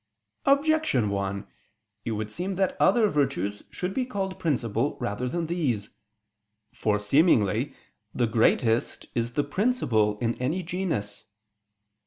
[0.45, 1.45] Objection 1:
[2.05, 5.91] It would seem that other virtues should be called principal rather than these.
[6.73, 7.75] For, seemingly,
[8.11, 11.25] the greatest is the principal in any genus.